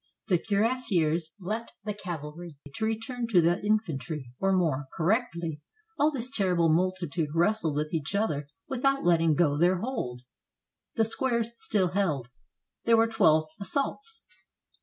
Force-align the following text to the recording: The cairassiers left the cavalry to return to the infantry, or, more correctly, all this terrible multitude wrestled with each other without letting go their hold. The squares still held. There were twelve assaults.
The 0.29 0.39
cairassiers 0.39 1.33
left 1.39 1.77
the 1.83 1.93
cavalry 1.93 2.57
to 2.73 2.85
return 2.85 3.27
to 3.27 3.39
the 3.39 3.61
infantry, 3.63 4.31
or, 4.39 4.51
more 4.51 4.87
correctly, 4.97 5.61
all 5.99 6.09
this 6.09 6.31
terrible 6.31 6.69
multitude 6.73 7.35
wrestled 7.35 7.75
with 7.75 7.93
each 7.93 8.15
other 8.15 8.47
without 8.67 9.05
letting 9.05 9.35
go 9.35 9.59
their 9.59 9.77
hold. 9.77 10.23
The 10.95 11.05
squares 11.05 11.51
still 11.57 11.89
held. 11.89 12.29
There 12.85 12.97
were 12.97 13.05
twelve 13.05 13.47
assaults. 13.59 14.23